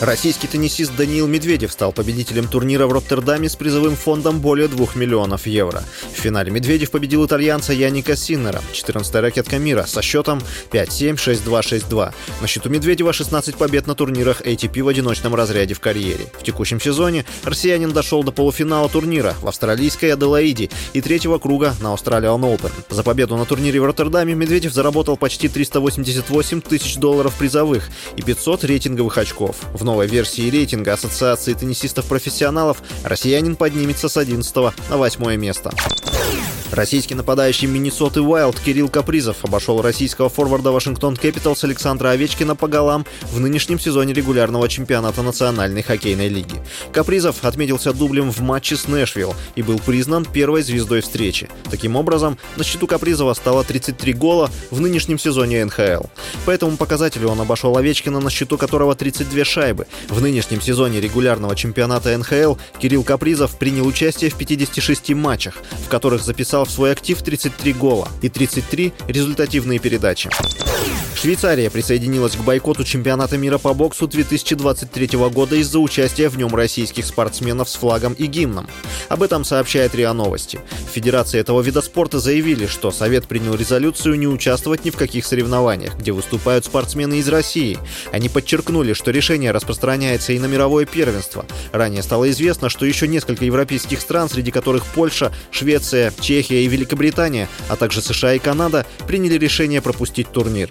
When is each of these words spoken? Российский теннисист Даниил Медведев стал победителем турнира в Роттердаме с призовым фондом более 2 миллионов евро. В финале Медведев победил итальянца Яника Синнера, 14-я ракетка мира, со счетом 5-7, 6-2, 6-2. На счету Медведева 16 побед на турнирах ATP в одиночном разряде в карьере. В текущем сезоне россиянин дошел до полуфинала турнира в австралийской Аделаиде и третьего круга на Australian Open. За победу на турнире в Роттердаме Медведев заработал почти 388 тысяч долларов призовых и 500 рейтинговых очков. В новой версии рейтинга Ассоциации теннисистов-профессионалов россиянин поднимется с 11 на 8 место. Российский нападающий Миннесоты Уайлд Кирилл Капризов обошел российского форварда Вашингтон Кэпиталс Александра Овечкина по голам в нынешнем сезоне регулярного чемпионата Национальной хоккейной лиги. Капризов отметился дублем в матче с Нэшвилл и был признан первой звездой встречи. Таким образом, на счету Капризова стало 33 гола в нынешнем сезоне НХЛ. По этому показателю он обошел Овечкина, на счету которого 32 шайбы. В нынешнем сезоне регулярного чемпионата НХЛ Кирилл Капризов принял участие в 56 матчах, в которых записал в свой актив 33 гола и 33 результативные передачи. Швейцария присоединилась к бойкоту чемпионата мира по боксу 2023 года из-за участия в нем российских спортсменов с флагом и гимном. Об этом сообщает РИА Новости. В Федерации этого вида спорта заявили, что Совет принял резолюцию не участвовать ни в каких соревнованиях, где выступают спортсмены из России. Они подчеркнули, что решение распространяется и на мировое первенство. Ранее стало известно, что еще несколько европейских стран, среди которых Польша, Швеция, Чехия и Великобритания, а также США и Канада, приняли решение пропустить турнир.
Российский 0.00 0.46
теннисист 0.46 0.94
Даниил 0.94 1.26
Медведев 1.26 1.72
стал 1.72 1.90
победителем 1.90 2.46
турнира 2.46 2.86
в 2.86 2.92
Роттердаме 2.92 3.48
с 3.48 3.56
призовым 3.56 3.96
фондом 3.96 4.38
более 4.38 4.68
2 4.68 4.86
миллионов 4.94 5.48
евро. 5.48 5.82
В 6.14 6.16
финале 6.16 6.52
Медведев 6.52 6.92
победил 6.92 7.26
итальянца 7.26 7.72
Яника 7.72 8.14
Синнера, 8.14 8.62
14-я 8.72 9.20
ракетка 9.20 9.58
мира, 9.58 9.86
со 9.88 10.00
счетом 10.00 10.40
5-7, 10.70 11.16
6-2, 11.16 11.88
6-2. 11.88 12.12
На 12.40 12.46
счету 12.46 12.68
Медведева 12.68 13.12
16 13.12 13.56
побед 13.56 13.88
на 13.88 13.96
турнирах 13.96 14.40
ATP 14.42 14.84
в 14.84 14.88
одиночном 14.88 15.34
разряде 15.34 15.74
в 15.74 15.80
карьере. 15.80 16.26
В 16.38 16.44
текущем 16.44 16.80
сезоне 16.80 17.24
россиянин 17.42 17.90
дошел 17.90 18.22
до 18.22 18.30
полуфинала 18.30 18.88
турнира 18.88 19.34
в 19.42 19.48
австралийской 19.48 20.12
Аделаиде 20.12 20.70
и 20.92 21.00
третьего 21.00 21.38
круга 21.38 21.74
на 21.80 21.92
Australian 21.92 22.42
Open. 22.42 22.70
За 22.88 23.02
победу 23.02 23.36
на 23.36 23.46
турнире 23.46 23.80
в 23.80 23.84
Роттердаме 23.84 24.36
Медведев 24.36 24.72
заработал 24.72 25.16
почти 25.16 25.48
388 25.48 26.60
тысяч 26.60 26.96
долларов 26.98 27.34
призовых 27.36 27.88
и 28.16 28.22
500 28.22 28.62
рейтинговых 28.62 29.18
очков. 29.18 29.56
В 29.74 29.87
новой 29.88 30.06
версии 30.06 30.50
рейтинга 30.50 30.92
Ассоциации 30.92 31.54
теннисистов-профессионалов 31.54 32.82
россиянин 33.04 33.56
поднимется 33.56 34.10
с 34.10 34.18
11 34.18 34.54
на 34.90 34.96
8 34.98 35.36
место. 35.36 35.72
Российский 36.72 37.14
нападающий 37.14 37.66
Миннесоты 37.66 38.20
Уайлд 38.20 38.60
Кирилл 38.60 38.88
Капризов 38.88 39.44
обошел 39.44 39.80
российского 39.80 40.28
форварда 40.28 40.70
Вашингтон 40.70 41.16
Кэпиталс 41.16 41.64
Александра 41.64 42.10
Овечкина 42.10 42.54
по 42.56 42.68
голам 42.68 43.06
в 43.32 43.40
нынешнем 43.40 43.80
сезоне 43.80 44.12
регулярного 44.12 44.68
чемпионата 44.68 45.22
Национальной 45.22 45.82
хоккейной 45.82 46.28
лиги. 46.28 46.60
Капризов 46.92 47.44
отметился 47.44 47.94
дублем 47.94 48.30
в 48.30 48.40
матче 48.40 48.76
с 48.76 48.86
Нэшвилл 48.86 49.34
и 49.56 49.62
был 49.62 49.78
признан 49.78 50.26
первой 50.26 50.62
звездой 50.62 51.00
встречи. 51.00 51.48
Таким 51.70 51.96
образом, 51.96 52.36
на 52.56 52.64
счету 52.64 52.86
Капризова 52.86 53.32
стало 53.32 53.64
33 53.64 54.12
гола 54.12 54.50
в 54.70 54.80
нынешнем 54.80 55.18
сезоне 55.18 55.64
НХЛ. 55.64 56.04
По 56.44 56.50
этому 56.50 56.76
показателю 56.76 57.28
он 57.28 57.40
обошел 57.40 57.76
Овечкина, 57.76 58.20
на 58.20 58.30
счету 58.30 58.58
которого 58.58 58.94
32 58.94 59.44
шайбы. 59.44 59.86
В 60.08 60.20
нынешнем 60.20 60.60
сезоне 60.60 61.00
регулярного 61.00 61.56
чемпионата 61.56 62.16
НХЛ 62.16 62.56
Кирилл 62.78 63.04
Капризов 63.04 63.56
принял 63.56 63.86
участие 63.86 64.30
в 64.30 64.34
56 64.34 65.14
матчах, 65.14 65.54
в 65.84 65.88
которых 65.88 66.22
записал 66.22 66.57
в 66.64 66.70
свой 66.70 66.92
актив 66.92 67.20
33 67.20 67.72
гола 67.72 68.08
и 68.22 68.28
33 68.28 68.92
результативные 69.08 69.78
передачи. 69.78 70.30
Швейцария 71.20 71.68
присоединилась 71.68 72.36
к 72.36 72.42
бойкоту 72.42 72.84
чемпионата 72.84 73.36
мира 73.36 73.58
по 73.58 73.74
боксу 73.74 74.06
2023 74.06 75.18
года 75.30 75.56
из-за 75.56 75.80
участия 75.80 76.28
в 76.28 76.38
нем 76.38 76.54
российских 76.54 77.04
спортсменов 77.04 77.68
с 77.68 77.74
флагом 77.74 78.12
и 78.12 78.26
гимном. 78.26 78.68
Об 79.08 79.24
этом 79.24 79.44
сообщает 79.44 79.96
РИА 79.96 80.12
Новости. 80.12 80.60
В 80.88 80.94
Федерации 80.94 81.40
этого 81.40 81.60
вида 81.60 81.82
спорта 81.82 82.20
заявили, 82.20 82.66
что 82.66 82.92
Совет 82.92 83.26
принял 83.26 83.56
резолюцию 83.56 84.16
не 84.16 84.28
участвовать 84.28 84.84
ни 84.84 84.90
в 84.90 84.96
каких 84.96 85.26
соревнованиях, 85.26 85.98
где 85.98 86.12
выступают 86.12 86.66
спортсмены 86.66 87.14
из 87.18 87.28
России. 87.28 87.78
Они 88.12 88.28
подчеркнули, 88.28 88.92
что 88.92 89.10
решение 89.10 89.50
распространяется 89.50 90.34
и 90.34 90.38
на 90.38 90.46
мировое 90.46 90.86
первенство. 90.86 91.44
Ранее 91.72 92.04
стало 92.04 92.30
известно, 92.30 92.68
что 92.68 92.86
еще 92.86 93.08
несколько 93.08 93.44
европейских 93.44 94.00
стран, 94.00 94.28
среди 94.28 94.52
которых 94.52 94.86
Польша, 94.86 95.32
Швеция, 95.50 96.12
Чехия 96.20 96.64
и 96.64 96.68
Великобритания, 96.68 97.48
а 97.68 97.74
также 97.74 98.02
США 98.02 98.34
и 98.34 98.38
Канада, 98.38 98.86
приняли 99.08 99.36
решение 99.36 99.82
пропустить 99.82 100.30
турнир. 100.30 100.70